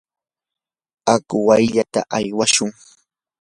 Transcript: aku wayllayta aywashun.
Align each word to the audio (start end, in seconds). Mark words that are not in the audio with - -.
aku 1.13 1.35
wayllayta 1.47 2.01
aywashun. 2.17 2.69